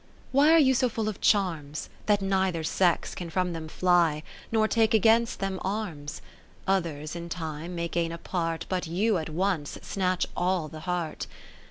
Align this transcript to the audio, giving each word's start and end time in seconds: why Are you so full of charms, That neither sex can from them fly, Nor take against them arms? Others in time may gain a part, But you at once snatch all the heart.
why 0.31 0.51
Are 0.51 0.57
you 0.59 0.73
so 0.73 0.89
full 0.89 1.07
of 1.07 1.21
charms, 1.21 1.87
That 2.07 2.23
neither 2.23 2.63
sex 2.63 3.13
can 3.13 3.29
from 3.29 3.53
them 3.53 3.67
fly, 3.67 4.23
Nor 4.51 4.67
take 4.67 4.95
against 4.95 5.37
them 5.39 5.59
arms? 5.63 6.23
Others 6.65 7.15
in 7.15 7.29
time 7.29 7.75
may 7.75 7.87
gain 7.87 8.11
a 8.11 8.17
part, 8.17 8.65
But 8.67 8.87
you 8.87 9.19
at 9.19 9.29
once 9.29 9.77
snatch 9.83 10.25
all 10.35 10.67
the 10.67 10.79
heart. 10.89 11.27